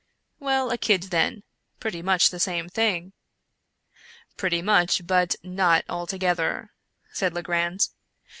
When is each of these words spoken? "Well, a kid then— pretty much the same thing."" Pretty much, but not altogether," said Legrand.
"Well, 0.39 0.71
a 0.71 0.79
kid 0.79 1.03
then— 1.11 1.43
pretty 1.79 2.01
much 2.01 2.31
the 2.31 2.39
same 2.39 2.67
thing."" 2.69 3.13
Pretty 4.35 4.63
much, 4.63 5.05
but 5.05 5.35
not 5.43 5.83
altogether," 5.87 6.71
said 7.11 7.35
Legrand. 7.35 7.87